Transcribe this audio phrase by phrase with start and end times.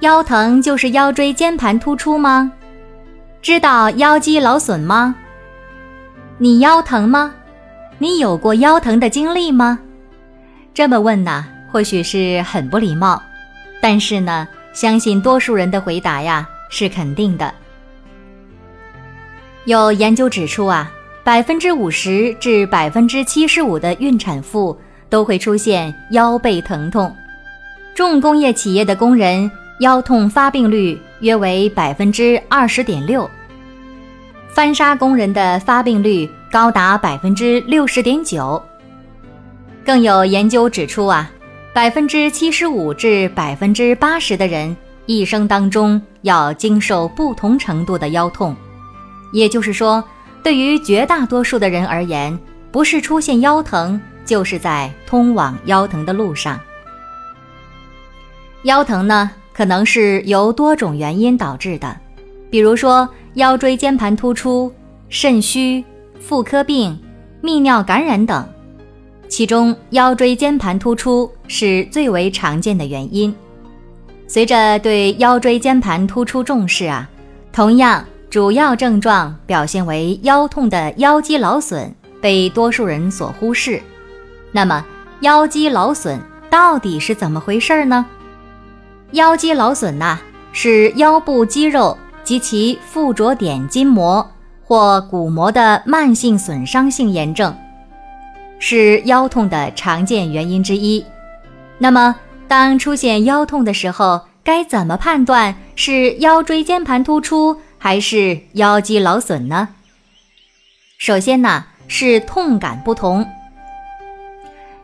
[0.00, 2.50] 腰疼就是腰椎间盘突出吗？
[3.42, 5.14] 知道腰肌劳损吗？
[6.38, 7.34] 你腰疼吗？
[7.98, 9.78] 你有过腰疼的经历吗？
[10.72, 13.22] 这么问呢，或许是很不礼貌，
[13.82, 17.52] 但是呢，相信多数人的回答呀是肯定的。
[19.66, 20.90] 有研究指出啊，
[21.22, 24.74] 百分之五十至百分之七十五的孕产妇
[25.10, 27.14] 都会出现腰背疼痛。
[27.94, 33.28] 重工业企业的工人腰痛发病率约为百分之二十点六，
[34.50, 38.62] 翻砂工人的发病率高达百分之六十点九。
[39.82, 41.30] 更有研究指出啊，
[41.72, 48.54] 百分之七十五至百分之八十的人一生当中要经受不同程度的腰痛，
[49.32, 50.04] 也就是说，
[50.42, 52.38] 对于绝大多数的人而言，
[52.70, 56.60] 不是出现腰疼，就是在通往腰疼的路上。
[58.64, 61.96] 腰疼呢，可能是由多种原因导致的，
[62.50, 64.72] 比如说腰椎间盘突出、
[65.08, 65.84] 肾虚、
[66.20, 66.98] 妇科病、
[67.42, 68.46] 泌尿感染等。
[69.28, 73.34] 其中，腰椎间盘突出是最为常见的原因。
[74.26, 77.08] 随着对腰椎间盘突出重视啊，
[77.52, 83.80] 同样主要症状表现为腰痛的腰肌劳损被多数人所忽视。
[84.52, 84.84] 那么，
[85.20, 88.04] 腰肌劳损到底是怎么回事呢？
[89.12, 90.18] 腰肌劳损呐，
[90.52, 94.30] 是腰部肌肉及其附着点筋膜
[94.64, 97.56] 或骨膜的慢性损伤性炎症，
[98.60, 101.04] 是腰痛的常见原因之一。
[101.78, 102.14] 那么，
[102.46, 109.70] 当出现腰痛的时候，该怎么判断是腰椎间盘突出还是腰肌劳损呢？
[110.98, 113.26] 首先呢，是痛感不同。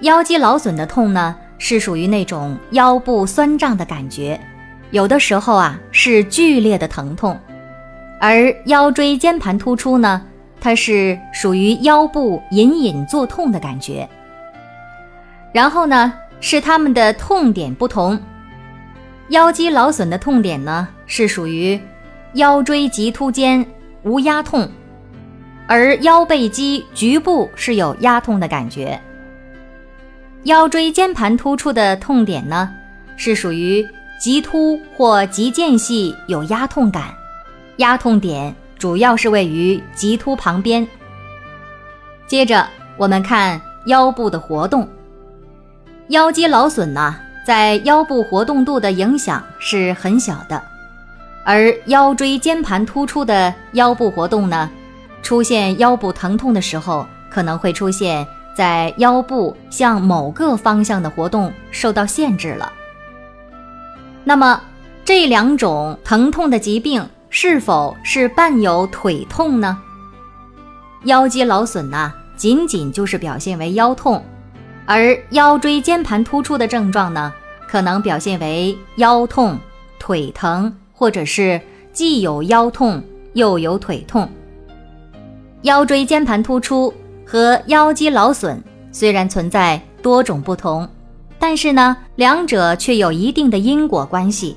[0.00, 1.36] 腰肌劳损的痛呢？
[1.62, 4.40] 是属于那种腰部酸胀的感觉，
[4.90, 7.38] 有的时候啊是剧烈的疼痛，
[8.18, 10.22] 而腰椎间盘突出呢，
[10.58, 14.08] 它是属于腰部隐隐作痛的感觉。
[15.52, 18.18] 然后呢是它们的痛点不同，
[19.28, 21.78] 腰肌劳损的痛点呢是属于
[22.32, 23.64] 腰椎棘突间
[24.02, 24.66] 无压痛，
[25.66, 28.98] 而腰背肌局部是有压痛的感觉。
[30.44, 32.70] 腰椎间盘突出的痛点呢，
[33.14, 33.86] 是属于
[34.18, 37.14] 棘突或棘间隙有压痛感，
[37.76, 40.86] 压痛点主要是位于棘突旁边。
[42.26, 44.88] 接着我们看腰部的活动，
[46.08, 47.14] 腰肌劳损呢，
[47.46, 50.62] 在腰部活动度的影响是很小的，
[51.44, 54.70] 而腰椎间盘突出的腰部活动呢，
[55.22, 58.26] 出现腰部疼痛的时候，可能会出现。
[58.54, 62.72] 在腰部向某个方向的活动受到限制了。
[64.24, 64.60] 那么
[65.04, 69.78] 这两种疼痛的疾病是否是伴有腿痛呢？
[71.04, 74.22] 腰肌劳损呢，仅仅就是表现为腰痛，
[74.84, 77.32] 而腰椎间盘突出的症状呢，
[77.66, 79.58] 可能表现为腰痛、
[79.98, 81.60] 腿疼，或者是
[81.92, 84.28] 既有腰痛又有腿痛。
[85.62, 86.92] 腰椎间盘突出。
[87.30, 88.60] 和腰肌劳损
[88.90, 90.88] 虽然存在多种不同，
[91.38, 94.56] 但是呢，两者却有一定的因果关系。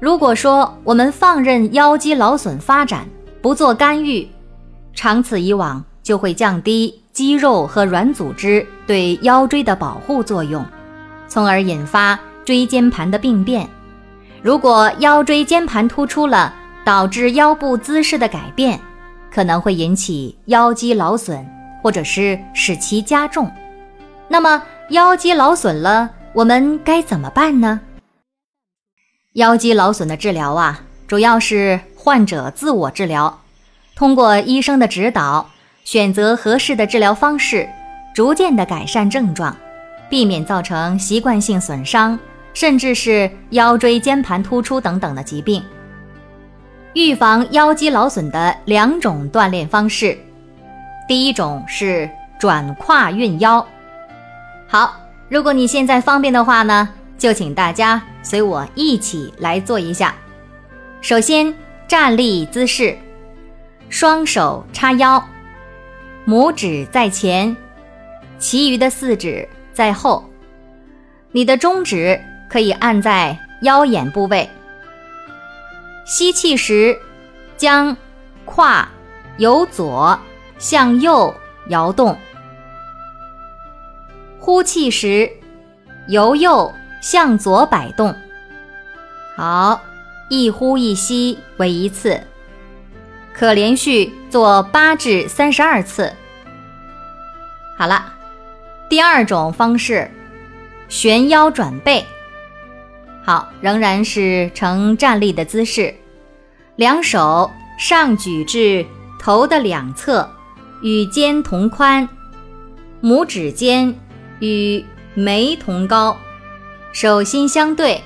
[0.00, 3.06] 如果说我们放任腰肌劳损发展，
[3.42, 4.26] 不做干预，
[4.94, 10.64] 长此以往就会降低肌肉和软组织对腰椎的保护作用，
[11.28, 13.68] 从而引发椎间盘的病变。
[14.40, 16.54] 如果腰椎间盘突出了，
[16.86, 18.80] 导致腰部姿势的改变，
[19.30, 21.46] 可能会引起腰肌劳损。
[21.86, 23.48] 或者是使其加重，
[24.26, 27.80] 那么腰肌劳损了，我们该怎么办呢？
[29.34, 33.40] 腰肌劳损的治疗啊，主要是患者自我治疗，
[33.94, 35.48] 通过医生的指导，
[35.84, 37.68] 选择合适的治疗方式，
[38.12, 39.56] 逐渐的改善症状，
[40.10, 42.18] 避免造成习惯性损伤，
[42.52, 45.62] 甚至是腰椎间盘突出等等的疾病。
[46.94, 50.18] 预防腰肌劳损的两种锻炼方式。
[51.06, 53.66] 第一种是转胯运腰。
[54.66, 54.96] 好，
[55.28, 60.14] 如果你现在方便的话呢，就请大家随我一起来做一下。
[61.00, 61.54] 首先，
[61.86, 62.98] 站立姿势，
[63.88, 65.24] 双手叉腰，
[66.26, 67.56] 拇指在前，
[68.38, 70.28] 其余的四指在后。
[71.30, 74.48] 你的中指可以按在腰眼部位。
[76.04, 76.98] 吸气时，
[77.56, 77.96] 将
[78.44, 78.88] 胯
[79.36, 80.18] 由左
[80.58, 81.34] 向右
[81.68, 82.16] 摇动。
[84.38, 85.30] 呼气时，
[86.08, 86.72] 由右
[87.02, 88.14] 向左摆动。
[89.36, 89.80] 好，
[90.28, 92.20] 一呼一吸为一次，
[93.32, 96.12] 可连续做八至三十二次。
[97.76, 98.12] 好了，
[98.88, 100.10] 第二种方式，
[100.88, 102.06] 旋腰转背。
[103.24, 105.92] 好，仍然是呈站立的姿势，
[106.76, 108.86] 两手上举至
[109.18, 110.30] 头的两侧，
[110.82, 112.08] 与肩同宽，
[113.02, 113.94] 拇指尖。
[114.40, 114.84] 与
[115.14, 116.14] 眉同高，
[116.92, 118.02] 手心相对。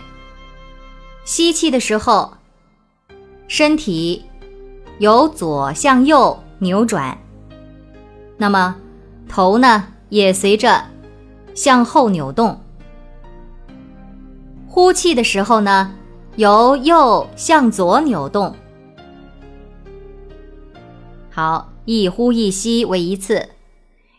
[1.25, 2.35] 吸气的时候，
[3.49, 4.25] 身体
[5.01, 7.19] 由左向右扭转，
[8.37, 8.77] 那么
[9.29, 10.85] 头呢也随着
[11.53, 12.61] 向后扭动。
[14.69, 15.93] 呼气的时候呢，
[16.37, 18.55] 由右向左扭动。
[21.29, 23.49] 好，一呼一吸为一次，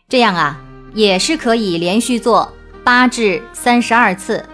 [0.06, 0.60] 这样啊。
[0.92, 2.52] 也是可以连续做
[2.84, 4.44] 八至三十二次。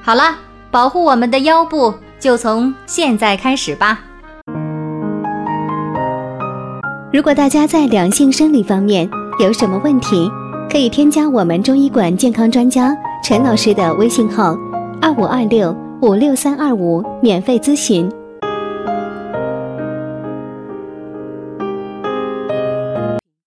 [0.00, 0.38] 好了，
[0.70, 4.00] 保护我们的腰部就从现在开始吧。
[7.12, 9.06] 如果大家在两性生理方面
[9.38, 10.30] 有什么问题，
[10.70, 14.56] 可以添加我们中医馆健康专家陈老师的微信号：
[15.02, 18.10] 二五二六五六三二五，免费咨询。